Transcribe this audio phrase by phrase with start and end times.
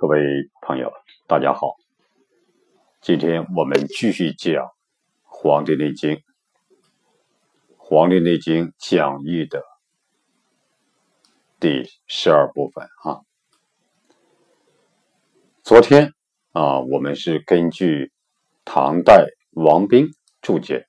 [0.00, 0.90] 各位朋友，
[1.26, 1.76] 大家好。
[3.02, 4.64] 今天我们继续讲
[5.24, 6.12] 《黄帝内经》，
[7.76, 9.62] 《黄帝内经》讲义的
[11.60, 13.20] 第十二部分啊。
[15.62, 16.14] 昨天
[16.52, 18.10] 啊，我们是根据
[18.64, 20.06] 唐代王冰
[20.40, 20.86] 注解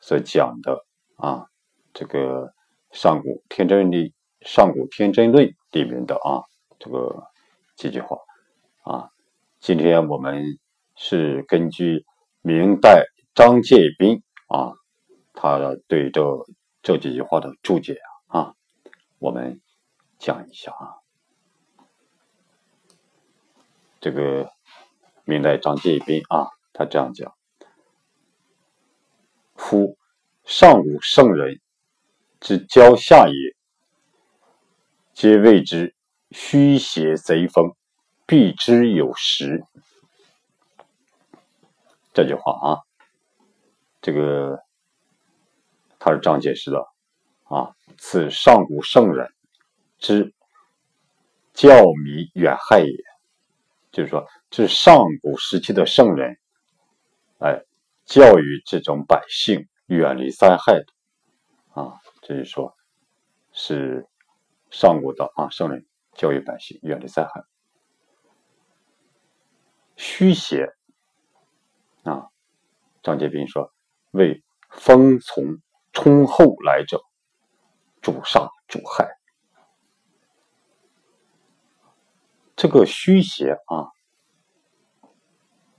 [0.00, 0.86] 所讲的
[1.16, 1.48] 啊，
[1.92, 2.46] 这个
[2.98, 3.90] 《上古天真论》
[4.40, 6.40] 《上古天真论》里面的啊，
[6.78, 7.24] 这个
[7.76, 8.16] 几句话。
[8.84, 9.08] 啊，
[9.60, 10.58] 今天我们
[10.94, 12.04] 是根据
[12.42, 14.74] 明代张介宾啊，
[15.32, 16.22] 他对这
[16.82, 18.54] 这几句话的注解啊，
[19.18, 19.62] 我们
[20.18, 21.00] 讲一下啊。
[24.02, 24.52] 这个
[25.24, 27.34] 明代张介宾啊，他这样讲：
[29.54, 29.96] 夫
[30.44, 31.58] 上古圣人
[32.38, 33.56] 之交下也，
[35.14, 35.94] 皆谓之
[36.32, 37.74] 虚邪贼风。
[38.26, 39.64] 必之有时，
[42.12, 42.80] 这句话啊，
[44.00, 44.62] 这个
[45.98, 46.78] 他是这样解释的
[47.44, 47.74] 啊。
[47.98, 49.32] 此上古圣人
[49.98, 50.34] 之
[51.52, 51.68] 教
[52.04, 52.96] 迷远害也，
[53.92, 56.38] 就是说，这是上古时期的圣人，
[57.38, 57.62] 哎，
[58.04, 60.86] 教育这种百姓远离灾害的
[61.80, 62.00] 啊。
[62.22, 62.74] 这是说，
[63.52, 64.06] 是
[64.70, 67.44] 上古的啊圣人教育百姓远离灾害。
[69.96, 70.74] 虚邪
[72.02, 72.26] 啊！
[73.02, 73.72] 张杰斌说
[74.12, 75.58] ：“为风从
[75.92, 77.00] 冲后来者，
[78.00, 79.08] 主杀主害。”
[82.56, 83.88] 这个虚邪啊，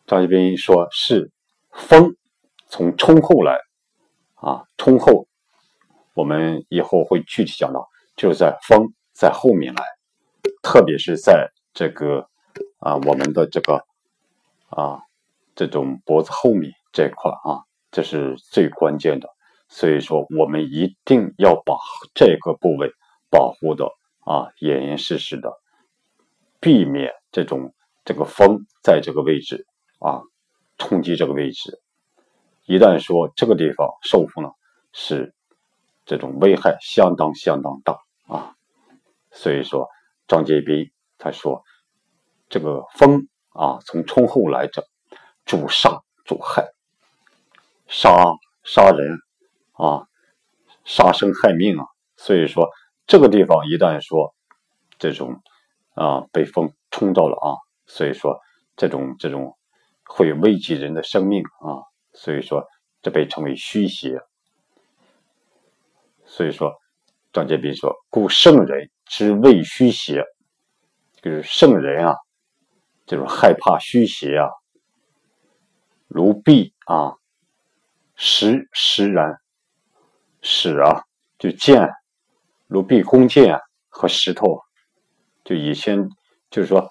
[0.07, 1.31] 张杰斌说是
[1.71, 2.15] 风
[2.67, 3.59] 从冲后来
[4.35, 5.27] 啊，冲后，
[6.13, 9.83] 我们以后会具体讲到，就是在风在后面来，
[10.61, 12.29] 特别是在这个
[12.79, 13.85] 啊，我们的这个。
[14.75, 14.99] 啊，
[15.55, 19.29] 这种脖子后面这块啊，这是最关键的，
[19.69, 21.77] 所以说我们一定要把
[22.13, 22.91] 这个部位
[23.29, 23.85] 保护的
[24.25, 25.49] 啊严严实实的，
[26.59, 29.65] 避免这种这个风在这个位置
[29.99, 30.21] 啊
[30.77, 31.79] 冲击这个位置，
[32.65, 34.51] 一旦说这个地方受风了，
[34.91, 35.33] 是
[36.05, 37.97] 这种危害相当相当大
[38.27, 38.55] 啊，
[39.31, 39.87] 所以说
[40.27, 41.63] 张杰斌他说
[42.49, 43.29] 这个风。
[43.55, 44.85] 啊，从冲后来者，
[45.45, 46.67] 主杀主害，
[47.87, 48.11] 杀
[48.63, 49.17] 杀人
[49.71, 50.05] 啊，
[50.83, 51.85] 杀生害命啊。
[52.17, 52.69] 所以说，
[53.07, 54.35] 这个地方一旦说
[54.99, 55.41] 这种
[55.93, 57.55] 啊被风冲到了啊，
[57.87, 58.41] 所以说
[58.75, 59.57] 这种这种
[60.03, 61.79] 会危及人的生命啊。
[62.11, 62.67] 所以说，
[63.01, 64.19] 这被称为虚邪。
[66.25, 66.73] 所以说，
[67.31, 70.25] 张建斌说：“故圣人之谓虚邪，
[71.21, 72.15] 就是圣人啊。”
[73.05, 74.49] 就是害怕虚邪啊，
[76.07, 77.17] 如壁啊，
[78.15, 79.39] 石石然，
[80.41, 81.03] 石啊，
[81.37, 81.87] 就剑，
[82.65, 84.59] 如壁弓箭和石头，
[85.43, 86.09] 就以前
[86.49, 86.89] 就是说，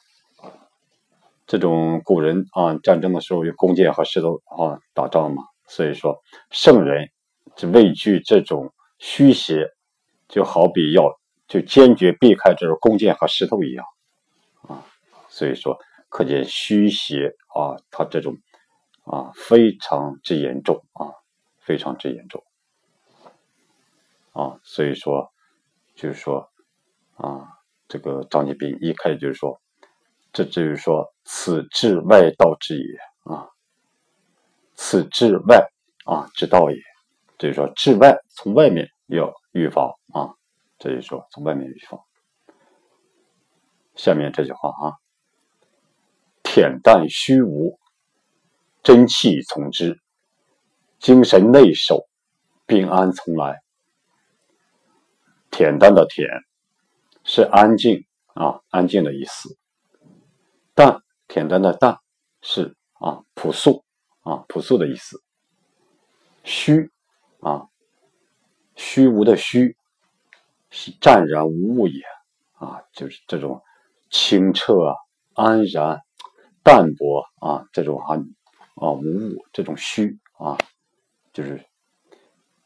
[1.49, 7.11] 这种古人啊，战争的时候用弓箭和石头啊打仗嘛，所以说圣人
[7.57, 9.69] 就畏惧这种虚邪，
[10.29, 13.85] 就好比要就坚决避开这种弓箭和石头一样
[14.69, 14.87] 啊，
[15.29, 15.77] 所以说。
[16.15, 18.37] 可见虚邪啊，它这种
[19.03, 21.11] 啊非常之严重啊，
[21.59, 22.45] 非常之严重
[24.31, 25.33] 啊，所以说
[25.97, 26.49] 就是说
[27.17, 27.59] 啊，
[27.89, 29.61] 这个张继斌一开始就是说，
[30.33, 32.85] 这就是说此治外道之也
[33.25, 33.51] 啊，
[34.77, 35.67] 此治外
[36.05, 36.77] 啊之道也，
[37.39, 40.31] 就是说治外从外面要预防啊，
[40.79, 42.01] 这就是说从外面预防。
[43.97, 45.04] 下面这句话啊。
[46.55, 47.81] 恬淡虚无，
[48.85, 49.97] 真气从之；
[51.01, 52.07] 精神内守，
[52.65, 53.61] 病安从来。
[55.51, 56.25] 恬淡的恬
[57.25, 59.59] 是安静啊，安静的意思。
[60.75, 61.99] 淡，恬淡的淡
[62.41, 63.85] 是啊，朴素
[64.21, 65.21] 啊，朴素的意思。
[66.45, 66.89] 虚
[67.41, 67.67] 啊，
[68.77, 69.77] 虚无的虚
[70.71, 72.00] 是湛然无物也
[72.53, 73.61] 啊，就是这种
[74.09, 74.95] 清澈啊，
[75.35, 76.04] 安然。
[76.64, 78.16] 淡泊啊，这种啊
[78.76, 80.56] 啊无物，这种虚啊，
[81.32, 81.64] 就是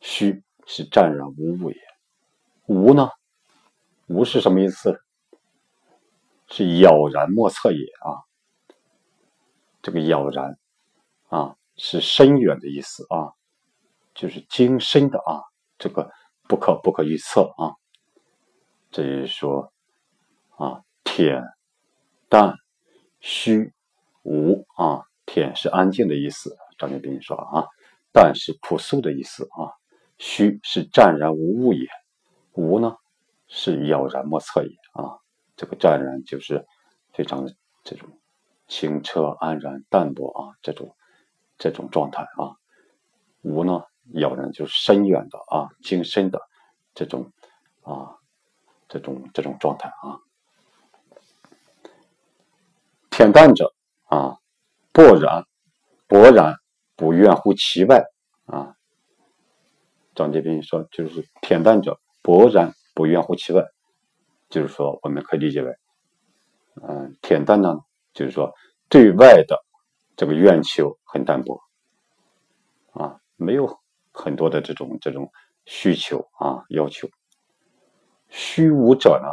[0.01, 1.77] 虚是湛然无物也。
[2.67, 3.11] 无呢，
[4.07, 5.03] 无是什么意思？
[6.47, 8.23] 是杳然莫测也啊。
[9.83, 10.57] 这个杳然
[11.29, 13.33] 啊，是深远的意思啊，
[14.15, 15.43] 就是精深的啊，
[15.77, 16.11] 这个
[16.45, 17.75] 不可不可预测啊。
[18.93, 19.73] 这就是说
[20.57, 21.43] 啊，恬
[22.29, 22.55] 淡。
[23.21, 23.73] 虚
[24.29, 26.55] 无啊，恬是安静的意思。
[26.77, 27.67] 张建斌说啊，
[28.13, 29.73] 淡是朴素的意思啊，
[30.19, 31.89] 虚是湛然无物也，
[32.53, 32.95] 无呢
[33.47, 35.17] 是杳然莫测也啊。
[35.57, 36.67] 这个湛然就是
[37.15, 38.09] 非常的这种
[38.69, 40.95] 清澈安然淡泊啊，这种
[41.57, 42.53] 这种状态啊。
[43.41, 43.83] 无呢，
[44.13, 46.39] 杳然就是深远的啊，精深的
[46.95, 47.33] 这种
[47.83, 48.19] 啊，
[48.89, 50.21] 这种这种状态啊。
[53.11, 53.73] 恬淡者，
[54.99, 55.47] 勃然
[56.09, 56.57] 勃然
[56.97, 58.05] 不愿乎其外
[58.47, 58.75] 啊。
[60.17, 63.65] 张杰斌说，就是恬淡者勃然不愿乎其外，
[64.49, 65.73] 就是说我们可以理解为，
[66.83, 67.79] 嗯，恬淡呢，
[68.13, 68.53] 就是说
[68.89, 69.65] 对外的
[70.17, 71.63] 这个愿求很淡薄
[72.91, 73.79] 啊，没有
[74.11, 75.31] 很多的这种这种
[75.65, 77.09] 需求啊要求。
[78.31, 79.29] 虚无者呢，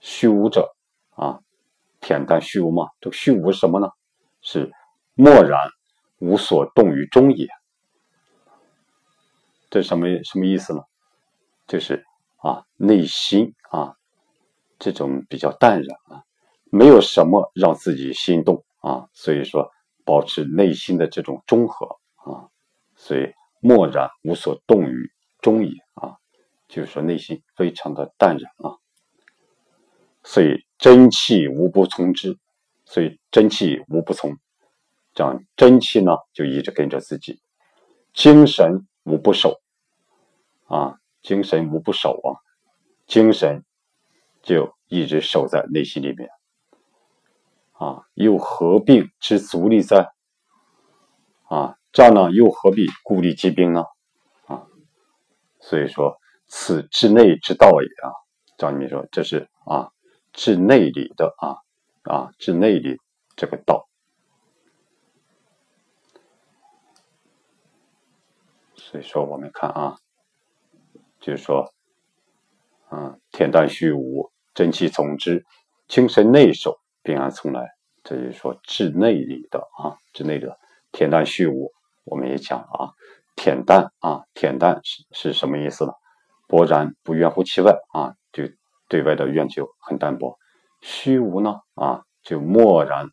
[0.00, 0.74] 虚无者
[1.10, 1.38] 啊。
[2.04, 3.88] 恬淡虚无嘛，这个虚无什么呢？
[4.42, 4.70] 是
[5.14, 5.58] 默然
[6.18, 7.48] 无所动于中也。
[9.70, 10.82] 这什么什么意思呢？
[11.66, 12.04] 就是
[12.36, 13.94] 啊，内心啊，
[14.78, 16.22] 这种比较淡然啊，
[16.70, 19.70] 没有什么让自己心动啊，所以说
[20.04, 21.86] 保持内心的这种中和
[22.16, 22.46] 啊，
[22.94, 25.10] 所以默然无所动于
[25.40, 26.18] 中也啊，
[26.68, 28.76] 就是说内心非常的淡然啊，
[30.24, 30.64] 所以。
[30.76, 32.36] 真气无不从之，
[32.84, 34.36] 所以真气无不从，
[35.14, 37.40] 这样真气呢就一直跟着自己，
[38.12, 39.62] 精神无不守，
[40.66, 42.36] 啊，精神无不守啊，
[43.06, 43.64] 精神
[44.42, 46.28] 就一直守在内心里面，
[47.72, 50.12] 啊，又何必之足力在？
[51.44, 53.84] 啊，这样呢又何必孤立击兵呢？
[54.48, 54.66] 啊，
[55.60, 58.12] 所以说此之内之道也啊，
[58.58, 59.88] 张明说这是啊。
[60.34, 61.62] 治内里的啊
[62.02, 63.00] 啊，治内里
[63.36, 63.88] 这个道，
[68.74, 69.96] 所以说我们看啊，
[71.20, 71.72] 就是说，
[72.90, 75.46] 嗯，恬淡虚无，真气从之，
[75.86, 77.70] 精神内守，病安从来。
[78.02, 80.58] 这就是说治内里的啊，治内的
[80.90, 81.72] 恬淡虚无。
[82.02, 82.92] 我们也讲了啊，
[83.36, 85.92] 恬淡啊，恬淡是是什么意思呢？
[86.48, 88.42] 勃然不愿乎其外啊，就。
[88.94, 90.38] 对外的愿求很淡薄，
[90.80, 93.08] 虚无呢啊，就漠然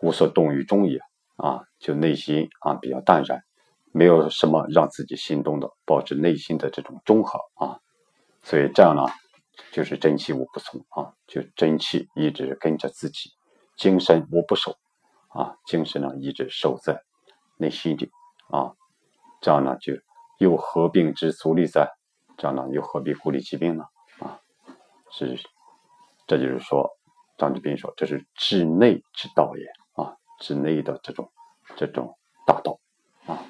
[0.00, 1.00] 无所动于中也
[1.34, 3.42] 啊，就内心啊比较淡然，
[3.90, 7.80] 没有什么让自己心动的，保持内心的这种中和啊，
[8.44, 9.02] 所以这样呢，
[9.72, 13.30] 就是真气无不从啊，就真气一直跟着自己，
[13.76, 14.76] 精神无不守
[15.30, 17.02] 啊，精神呢一直守在
[17.56, 18.12] 内心里
[18.52, 18.74] 啊，
[19.40, 19.92] 这样呢就
[20.38, 21.90] 又何病之足力在？
[22.38, 23.82] 这样呢又何必顾虑疾病呢？
[25.18, 25.40] 是，
[26.26, 26.90] 这就是说，
[27.38, 29.64] 张志斌说这是治内之道也
[29.94, 31.32] 啊，治内的这种
[31.74, 32.78] 这种大道
[33.24, 33.46] 啊。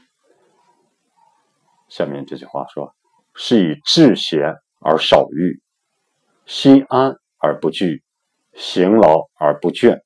[1.88, 2.94] 下面这句话说
[3.34, 5.60] ：“是以智贤而少欲，
[6.44, 8.04] 心安而不惧，
[8.54, 10.02] 行劳而不倦。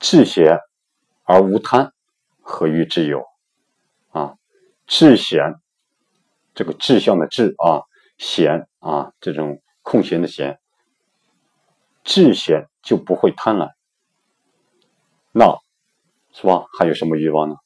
[0.00, 0.58] 智贤
[1.22, 1.92] 而无贪，
[2.40, 3.24] 何欲之有？
[4.10, 4.36] 啊，
[4.88, 5.54] 智贤。”
[6.56, 7.84] 这个志向的志啊，
[8.16, 10.58] 闲啊，这种空闲的闲，
[12.02, 13.72] 志闲就不会贪婪，
[15.32, 15.58] 那，
[16.32, 16.64] 是吧？
[16.78, 17.56] 还有什么欲望呢？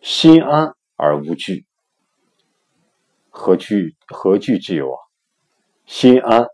[0.00, 1.66] 心安而无惧，
[3.28, 4.98] 何惧何惧之有啊？
[5.84, 6.46] 心安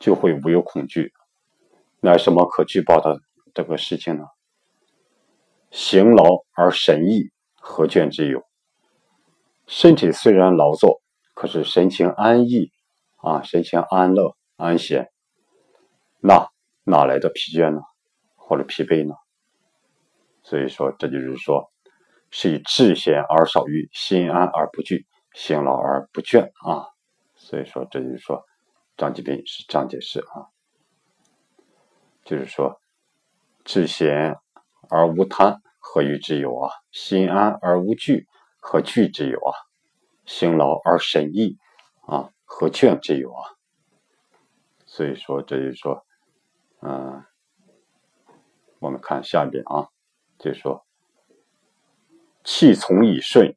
[0.00, 1.12] 就会无有恐惧，
[2.00, 3.20] 那什么可惧怕的
[3.54, 4.24] 这个事情呢？
[5.70, 8.45] 行劳而神逸，何倦之有？
[9.66, 11.02] 身体虽然劳作，
[11.34, 12.70] 可是神情安逸，
[13.16, 15.10] 啊，神情安乐安闲，
[16.20, 16.48] 那
[16.84, 17.80] 哪来的疲倦呢？
[18.36, 19.14] 或者疲惫呢？
[20.44, 21.72] 所以说，这就是说，
[22.30, 25.04] 是以智闲而少欲，心安而不惧，
[25.34, 26.86] 行劳而不倦啊。
[27.34, 28.44] 所以说，这就是说，
[28.96, 30.46] 张继斌是这样解释啊，
[32.24, 32.80] 就是说，
[33.64, 34.36] 智闲
[34.88, 36.70] 而无贪，何欲之有啊？
[36.92, 38.28] 心安而无惧。
[38.68, 39.54] 何惧之有啊？
[40.24, 41.56] 辛劳而神逸
[42.00, 42.32] 啊？
[42.44, 43.54] 何倦之有啊？
[44.86, 46.04] 所以说，这就是说，
[46.80, 47.24] 嗯，
[48.80, 49.86] 我们看下边啊，
[50.36, 50.84] 就是说，
[52.42, 53.56] 气从以顺，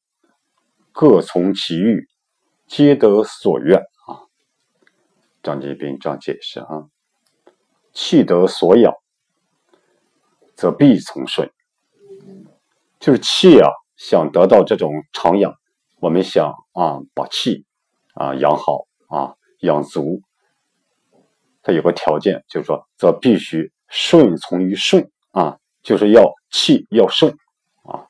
[0.92, 2.08] 各从其欲，
[2.68, 4.30] 皆得所愿啊。
[5.42, 6.88] 张继斌这样解释啊：
[7.94, 8.94] 气得所养，
[10.56, 11.52] 则必从顺，
[13.00, 13.72] 就是气啊。
[14.00, 15.54] 想得到这种长养，
[16.00, 17.66] 我们想啊，把气
[18.14, 20.22] 啊养好啊，养足，
[21.62, 27.36] 它有个条件，就是说，则必须顺从于顺啊，就是要气要顺
[27.84, 28.08] 啊，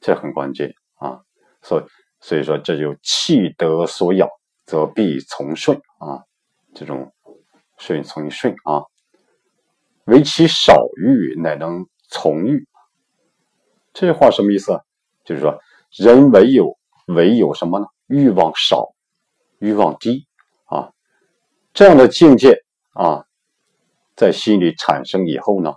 [0.00, 1.22] 这很关键啊。
[1.62, 1.82] 所，
[2.20, 4.28] 所以说，这就气得所养，
[4.66, 6.24] 则必从顺啊，
[6.74, 7.10] 这种
[7.78, 8.84] 顺从于顺啊。
[10.04, 12.66] 唯其少欲，乃能从欲。
[13.94, 14.78] 这句话什么意思？
[15.24, 15.58] 就是说，
[15.90, 16.76] 人唯有
[17.06, 17.86] 唯有什么呢？
[18.06, 18.94] 欲望少，
[19.58, 20.26] 欲望低
[20.66, 20.92] 啊，
[21.72, 22.56] 这样的境界
[22.92, 23.24] 啊，
[24.16, 25.74] 在心里产生以后呢，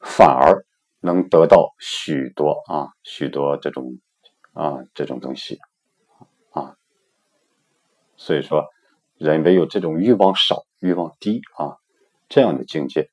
[0.00, 0.64] 反而
[1.00, 3.98] 能得到许多啊，许多这种
[4.52, 5.58] 啊这种东西
[6.50, 6.74] 啊。
[8.16, 8.64] 所以说，
[9.16, 11.76] 人唯有这种欲望少、欲望低啊
[12.28, 13.08] 这样的境界。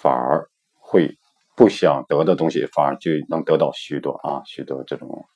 [0.00, 1.18] 反而会
[1.58, 5.26] 不想得的东西，反而就能得到许多啊，许多这种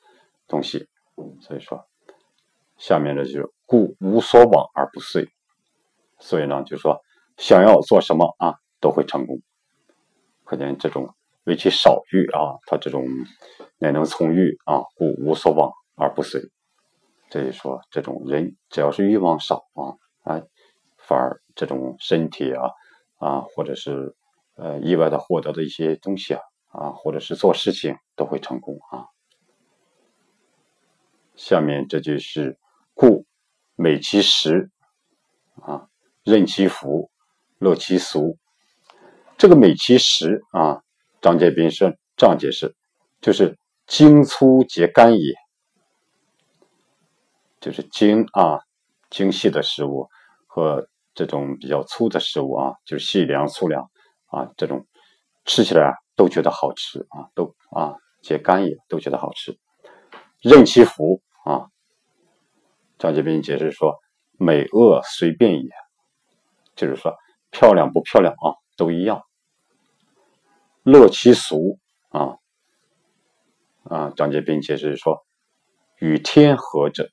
[0.47, 0.87] 东西。
[1.41, 1.85] 所以说，
[2.79, 5.29] 下面的就是故无所往而不遂。
[6.21, 7.01] 所以呢，就说
[7.39, 9.41] 想要做什么啊，都会成功。
[10.45, 11.13] 可见这种
[11.43, 13.05] 为其少欲啊，他这种
[13.79, 16.41] 乃能从欲啊，故无所往而不遂。
[17.31, 20.45] 这就说这种人只要是欲望少啊，哎，
[20.99, 22.71] 反而这种身体啊
[23.19, 24.15] 啊，或者是。
[24.55, 29.07] 呃，意外的获得的一些东西啊，啊，或者是做事情都会成功啊。
[31.35, 32.59] 下面这就是
[32.95, 33.25] 故
[33.75, 34.71] 美其食
[35.63, 35.89] 啊，
[36.23, 37.11] 任其福，
[37.59, 38.39] 乐其俗。
[39.39, 40.83] 这个美其食啊，
[41.21, 42.77] 张建斌是这样解释，
[43.21, 45.35] 就是精粗皆干也，
[47.59, 48.61] 就是精啊，
[49.11, 50.09] 精细的食物
[50.47, 53.91] 和这种比较粗的食物啊，就是细粮粗粮。
[54.33, 54.87] 啊，这种
[55.45, 59.59] 吃起来啊都觉得好吃啊，都啊解干也都觉得好吃。
[60.41, 61.69] 任其福啊，
[62.99, 63.95] 张杰斌解释说，
[64.39, 65.71] 美恶随便也，
[66.75, 67.15] 就是说
[67.51, 69.23] 漂亮不漂亮啊都一样。
[70.83, 72.39] 乐其俗啊
[73.85, 75.25] 啊，张杰斌解释说，
[75.99, 77.11] 与天合者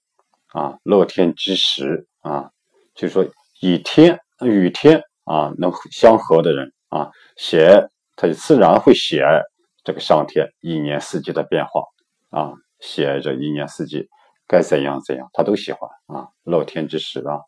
[0.54, 2.52] 啊，乐天之时啊，
[2.96, 3.28] 就是说
[3.60, 6.74] 以天与天啊能相合的人。
[6.90, 9.42] 啊，喜爱他就自然会喜爱
[9.84, 11.84] 这个上天一年四季的变化
[12.30, 14.10] 啊，喜爱这一年四季
[14.48, 16.28] 该怎样怎样，他都喜欢啊。
[16.44, 17.42] 乐天之时啊，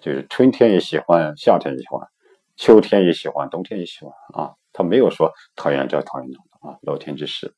[0.00, 2.08] 就是春天也喜欢，夏天也喜欢，
[2.56, 4.54] 秋天也喜欢，冬天也喜欢啊。
[4.72, 6.78] 他没有说讨厌这讨厌那啊。
[6.82, 7.54] 乐天之时，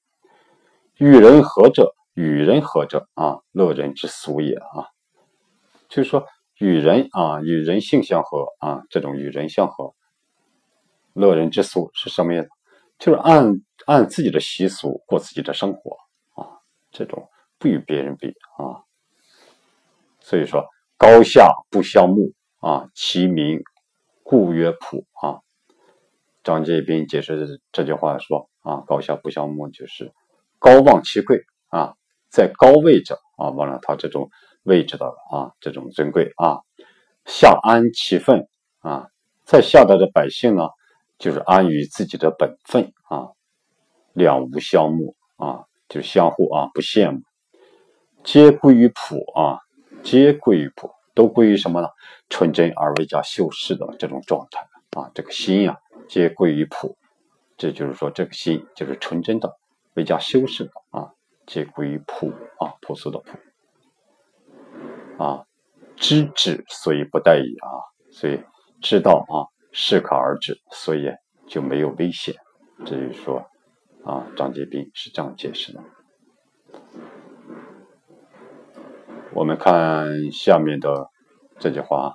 [0.97, 4.89] 与人和者，与人和者啊，乐人之俗也啊。
[5.89, 6.27] 就是说
[6.59, 9.95] 与人啊，与人性相合啊，这种与人相合。
[11.15, 12.49] 乐人之俗是什么意思？
[12.97, 15.97] 就是按按自己的习俗过自己的生活
[16.41, 17.29] 啊，这种
[17.59, 18.87] 不与别人比啊。
[20.21, 20.65] 所以说
[20.97, 23.63] 高下不相慕啊，其名
[24.23, 25.41] 故曰朴啊。
[26.45, 30.13] 张介宾解释这句话说啊，高下不相慕就是
[30.61, 31.95] 高望其贵啊，
[32.31, 34.31] 在高位者啊，忘了他这种
[34.63, 36.61] 位置的啊，这种尊贵啊，
[37.25, 38.47] 下安其分
[38.79, 39.09] 啊，
[39.45, 40.69] 在下的这百姓呢。
[41.19, 43.29] 就是安于自己的本分啊，
[44.13, 47.23] 两无相慕啊，就是相互啊不羡慕，
[48.25, 49.61] 皆归于朴啊，
[50.03, 51.89] 皆归于朴，都归于什么呢？
[52.29, 54.67] 纯真而未加修饰的这种状态
[55.01, 55.79] 啊，这个心呀，
[56.09, 56.97] 皆归于朴，
[57.57, 59.57] 这就是说这个心就是纯真的，
[59.95, 61.13] 未加修饰的啊，
[61.47, 62.29] 皆归于朴
[62.59, 63.39] 啊，朴素的朴
[65.25, 65.47] 啊，
[65.97, 67.71] 知止所以不殆矣啊，
[68.11, 68.43] 所以
[68.83, 69.54] 知道啊。
[69.77, 71.11] 适可而止，所以
[71.49, 72.33] 就没有危险。
[72.87, 73.45] 这就说，
[74.05, 75.83] 啊，张杰斌是这样解释的。
[79.33, 81.09] 我们看下面的
[81.59, 82.15] 这句话：“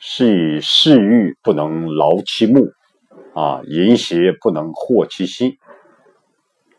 [0.00, 2.66] 是以嗜欲不能劳其目，
[3.34, 5.58] 啊，淫邪不能惑其心。”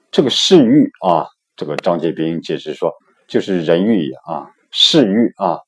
[0.09, 2.91] 这个嗜欲啊，这个张杰斌解释说，
[3.27, 5.59] 就是人欲也啊，嗜欲啊，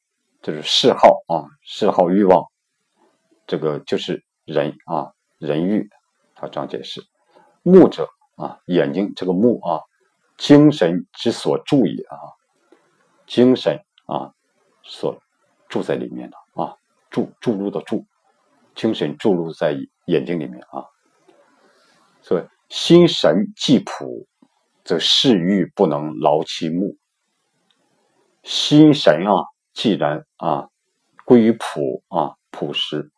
[0.41, 2.50] 就是嗜好啊，嗜好欲望。
[3.51, 5.89] 这个就是人啊，人欲，
[6.35, 7.01] 他这样解释。
[7.63, 9.81] 目者啊，眼睛这个目啊，
[10.37, 12.15] 精神之所注也啊，
[13.27, 14.31] 精神啊，
[14.83, 15.21] 所
[15.67, 16.77] 住在里面的啊，
[17.09, 18.05] 注注入的注，
[18.73, 20.85] 精神注入在眼睛里面啊。
[22.21, 24.29] 所以心神既朴，
[24.85, 26.95] 则视欲不能劳其目。
[28.43, 29.43] 心神啊，
[29.73, 30.69] 既然啊
[31.25, 33.11] 归于朴啊，朴实。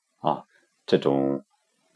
[0.86, 1.44] 这种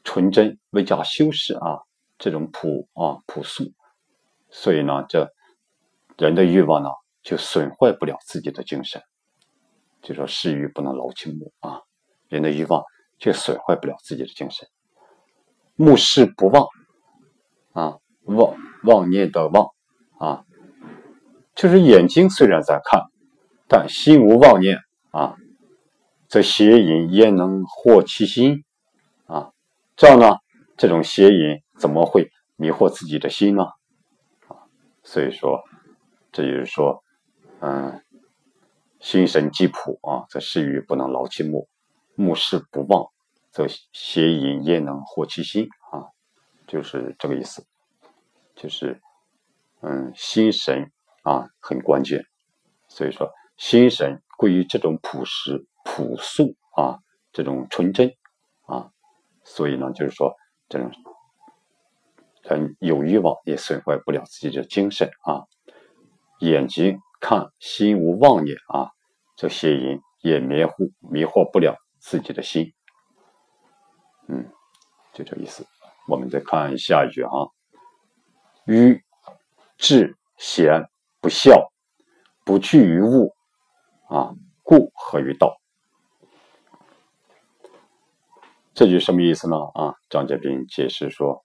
[0.04, 1.80] 纯真未加修饰啊，
[2.18, 3.72] 这种朴啊朴素，
[4.50, 5.32] 所以呢，这
[6.18, 6.90] 人的欲望呢
[7.22, 9.02] 就损坏不了自己的精神。
[10.02, 11.82] 就说嗜欲不能劳其目啊，
[12.30, 12.84] 人的欲望
[13.18, 14.68] 就损坏不了自己的精神。
[15.76, 16.68] 目视不忘
[17.74, 19.68] 啊，妄妄念的妄
[20.18, 20.46] 啊，
[21.54, 23.04] 就是眼睛虽然在看，
[23.68, 24.80] 但心无妄念
[25.12, 25.36] 啊，
[26.30, 28.64] 则邪淫焉能惑其心？
[29.98, 30.38] 这样呢，
[30.78, 33.64] 这种邪淫怎么会迷惑自己的心呢？
[35.04, 35.64] 所以说，
[36.32, 37.04] 这就是说，
[37.62, 38.04] 嗯，
[39.00, 41.68] 心神既朴啊，则事欲不能劳其目；
[42.14, 43.08] 目视不忘，
[43.50, 46.06] 则邪淫焉能惑其心啊？
[46.68, 47.66] 就是这个意思，
[48.56, 49.02] 就是
[49.82, 50.92] 嗯，心神
[51.24, 52.24] 啊很关键，
[52.88, 57.00] 所以说心神归于这种朴实、朴素啊，
[57.34, 58.14] 这种纯真，
[59.50, 60.36] 所以呢，就是说
[60.68, 60.92] 这种
[62.44, 65.48] 人有欲望也损坏不了自己的精神啊，
[66.40, 68.92] 眼睛看心无妄念啊，
[69.38, 72.74] 这邪淫也迷糊迷惑不了自己的心，
[74.28, 74.52] 嗯，
[75.14, 75.66] 就这意思。
[76.10, 77.32] 我们再看下一句啊，
[78.66, 79.02] 愚
[79.78, 80.90] 智贤
[81.20, 81.72] 不孝，
[82.46, 83.34] 不惧于物
[84.10, 85.58] 啊，故合于道。
[88.78, 89.58] 这句什么意思呢？
[89.74, 91.44] 啊，张杰斌解释说，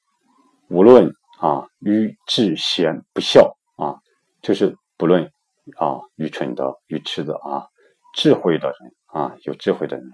[0.68, 3.96] 无论啊愚智贤不孝啊，
[4.42, 5.32] 就是不论
[5.78, 7.68] 啊愚蠢的、愚痴的啊，
[8.12, 10.10] 智慧的人啊，有智慧的人，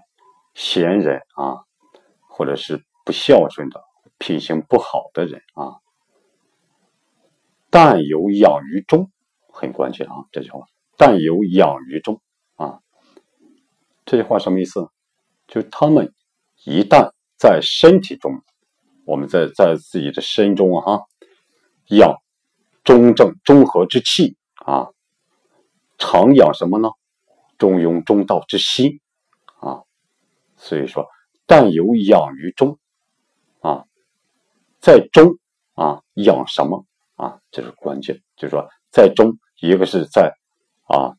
[0.53, 1.59] 贤人啊，
[2.29, 3.83] 或者是不孝顺的。
[4.17, 5.75] 品行不好的人啊，
[7.69, 9.11] 但有养于中，
[9.51, 10.23] 很关键啊！
[10.31, 12.21] 这句话，但有养于中
[12.55, 12.79] 啊，
[14.05, 14.87] 这句话什么意思？
[15.47, 16.13] 就他们
[16.65, 18.41] 一旦在身体中，
[19.05, 21.01] 我们在在自己的身中啊，
[21.87, 22.15] 养
[22.83, 24.89] 中正中和之气啊，
[25.97, 26.89] 常养什么呢？
[27.57, 28.99] 中庸中道之心
[29.59, 29.83] 啊，
[30.57, 31.07] 所以说，
[31.45, 32.77] 但有养于中
[33.59, 33.85] 啊。
[34.79, 35.37] 在中
[35.73, 37.39] 啊养什么啊？
[37.51, 40.33] 这是关键，就是说在中，一个是在
[40.87, 41.15] 啊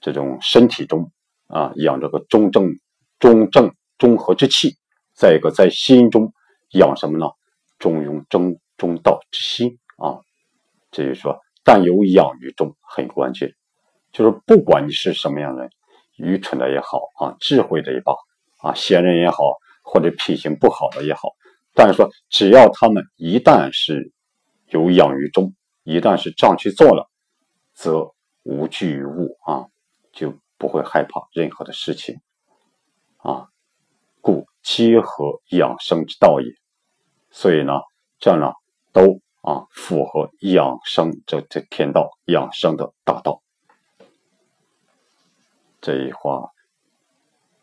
[0.00, 1.12] 这种身体中
[1.48, 2.78] 啊养这个中正、
[3.18, 4.76] 中正、中和之气；
[5.14, 6.34] 再一个在心中
[6.72, 7.26] 养什么呢？
[7.78, 10.20] 中庸、中中道之心啊。
[10.90, 13.54] 这就是说，但有养于中很关键，
[14.12, 15.70] 就是不管你是什么样的人，
[16.16, 18.12] 愚蠢的也好啊，智慧的也罢
[18.58, 19.38] 啊，贤人也好，
[19.82, 21.30] 或者品行不好的也好。
[21.72, 24.12] 但是说，只要他们一旦是
[24.66, 27.08] 有养于中，一旦是这样去做了，
[27.72, 28.12] 则
[28.42, 29.64] 无惧于物啊，
[30.12, 32.20] 就不会害怕任何的事情
[33.16, 33.48] 啊。
[34.64, 36.50] 故皆合养生之道也。
[37.30, 37.72] 所以呢，
[38.18, 38.52] 这样呢，
[38.92, 43.42] 都啊符合养生这这天道养生的大道。
[45.80, 46.48] 这一话，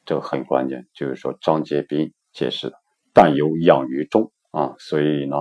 [0.06, 2.78] 这个很关键，就是说张杰斌解释的。
[3.14, 5.36] 但有养于中啊，所以呢，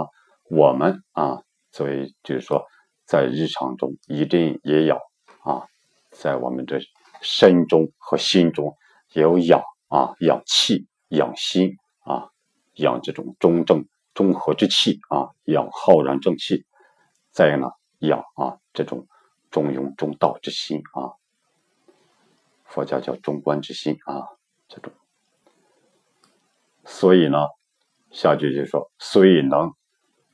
[0.49, 2.65] 我们啊，作为就是说，
[3.05, 4.97] 在日常中一定也要
[5.45, 5.67] 啊，
[6.11, 6.81] 在我们的
[7.21, 8.75] 身中和心中
[9.13, 12.31] 也有养啊，养气、养心啊，
[12.75, 16.67] 养这种中正中和之气啊，养浩然正气。
[17.31, 17.69] 再呢，
[18.01, 19.07] 养啊这种
[19.51, 21.15] 中庸中道之心啊，
[22.65, 24.27] 佛家叫中观之心啊，
[24.67, 24.93] 这种。
[26.85, 27.39] 所以呢。
[28.13, 29.73] 下句就说：“虽能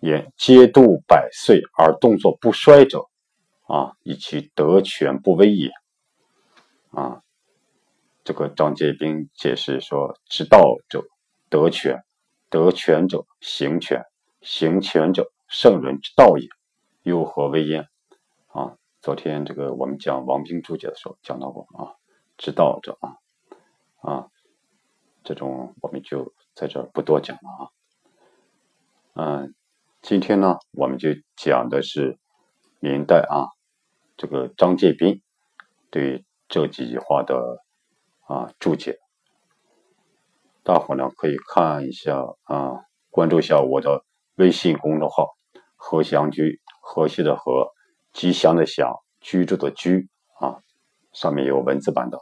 [0.01, 3.05] 言皆度百岁而动作不衰者，
[3.67, 5.71] 啊，以其德全不威也。”
[6.89, 7.21] 啊，
[8.27, 11.05] 这个张介宾解释说：“知道者
[11.49, 12.03] 德权，
[12.51, 14.03] 德权者行权，
[14.41, 16.49] 行权者圣人之道也，
[17.05, 17.87] 又何为焉？”
[18.53, 21.95] 啊，昨天这个我们讲王冰注解的时候讲到过啊，
[22.37, 23.15] 知道者啊，
[24.01, 24.27] 啊，
[25.23, 26.35] 这种我们就。
[26.57, 27.71] 在这不多讲了
[29.13, 29.55] 啊，嗯，
[30.01, 32.19] 今天呢，我们就讲的是
[32.81, 33.53] 明代啊，
[34.17, 35.21] 这个张介宾
[35.91, 37.63] 对这几句话的
[38.27, 38.99] 啊注解。
[40.63, 44.05] 大伙呢可以看一下啊，关注一下我的
[44.37, 45.37] 微信公众号
[45.77, 47.73] “和祥居”，和谐的和，
[48.13, 50.09] 吉祥的祥，居住的居
[50.41, 50.61] 啊，
[51.13, 52.19] 上面有文字版的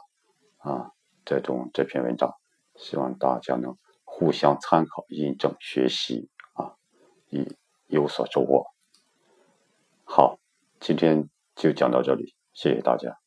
[0.57, 0.91] 啊
[1.25, 2.33] 这种这篇文章，
[2.75, 3.77] 希望大家能。
[4.17, 6.77] 互相参考、印证、学习啊，
[7.27, 7.45] 以
[7.87, 8.65] 有所收获。
[10.05, 10.39] 好，
[10.79, 13.24] 今天就讲到这里，谢谢大家。